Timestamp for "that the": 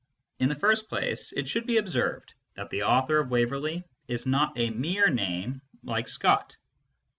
2.55-2.81